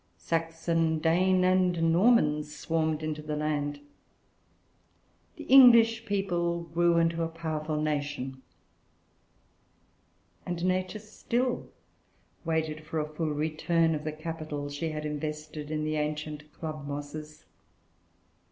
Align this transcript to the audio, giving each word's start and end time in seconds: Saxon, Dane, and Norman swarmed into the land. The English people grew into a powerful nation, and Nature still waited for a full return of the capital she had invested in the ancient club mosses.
Saxon, 0.17 0.97
Dane, 0.97 1.43
and 1.43 1.93
Norman 1.93 2.43
swarmed 2.43 3.03
into 3.03 3.21
the 3.21 3.35
land. 3.35 3.81
The 5.35 5.43
English 5.43 6.05
people 6.07 6.63
grew 6.63 6.97
into 6.97 7.21
a 7.21 7.27
powerful 7.27 7.79
nation, 7.79 8.41
and 10.43 10.65
Nature 10.65 10.97
still 10.97 11.67
waited 12.43 12.83
for 12.83 12.97
a 12.99 13.05
full 13.13 13.29
return 13.29 13.93
of 13.93 14.03
the 14.03 14.11
capital 14.11 14.69
she 14.69 14.89
had 14.89 15.05
invested 15.05 15.69
in 15.69 15.83
the 15.83 15.97
ancient 15.97 16.51
club 16.51 16.87
mosses. 16.87 17.45